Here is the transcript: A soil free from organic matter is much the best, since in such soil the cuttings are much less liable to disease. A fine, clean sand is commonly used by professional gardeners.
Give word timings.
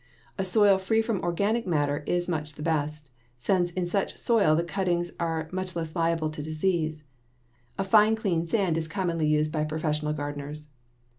A 0.39 0.43
soil 0.43 0.79
free 0.79 1.03
from 1.03 1.21
organic 1.21 1.67
matter 1.67 1.99
is 2.07 2.27
much 2.27 2.55
the 2.55 2.63
best, 2.63 3.11
since 3.37 3.69
in 3.69 3.85
such 3.85 4.17
soil 4.17 4.55
the 4.55 4.63
cuttings 4.63 5.11
are 5.19 5.47
much 5.51 5.75
less 5.75 5.95
liable 5.95 6.31
to 6.31 6.41
disease. 6.41 7.03
A 7.77 7.83
fine, 7.83 8.15
clean 8.15 8.47
sand 8.47 8.79
is 8.79 8.87
commonly 8.87 9.27
used 9.27 9.51
by 9.51 9.63
professional 9.63 10.13
gardeners. 10.13 10.69